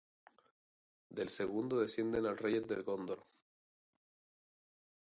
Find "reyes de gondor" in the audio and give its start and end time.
2.41-3.23